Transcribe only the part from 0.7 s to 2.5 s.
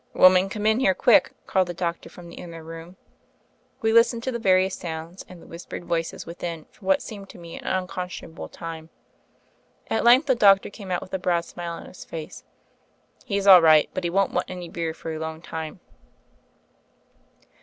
here quick," called the doc tor from the